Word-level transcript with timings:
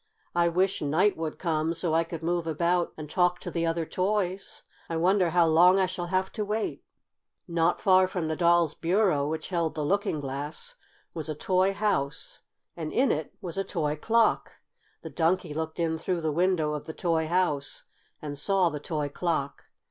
I 0.33 0.49
wish 0.49 0.81
night 0.81 1.15
would 1.15 1.37
come, 1.37 1.75
so 1.75 1.93
I 1.93 2.03
could 2.03 2.23
move 2.23 2.47
about 2.47 2.91
and 2.97 3.07
talk 3.07 3.37
to 3.41 3.51
the 3.51 3.67
other 3.67 3.85
toys. 3.85 4.63
I 4.89 4.97
wonder 4.97 5.29
how 5.29 5.45
long 5.45 5.77
I 5.77 5.85
shall 5.85 6.07
have 6.07 6.31
to 6.31 6.43
wait?" 6.43 6.83
Not 7.47 7.79
far 7.79 8.07
from 8.07 8.27
the 8.27 8.35
doll's 8.35 8.73
bureau, 8.73 9.27
which 9.27 9.49
held 9.49 9.75
the 9.75 9.85
looking 9.85 10.19
glass, 10.19 10.73
was 11.13 11.29
a 11.29 11.35
toy 11.35 11.71
house, 11.75 12.39
and 12.75 12.91
in 12.91 13.11
it 13.11 13.35
was 13.41 13.59
a 13.59 13.63
toy 13.63 13.95
clock. 13.95 14.53
The 15.03 15.11
Donkey 15.11 15.53
looked 15.53 15.79
in 15.79 15.99
through 15.99 16.21
the 16.21 16.31
window 16.31 16.73
of 16.73 16.87
the 16.87 16.93
toy 16.95 17.27
house 17.27 17.83
and 18.23 18.39
saw 18.39 18.69
the 18.69 18.79
toy 18.79 19.07
clock. 19.07 19.65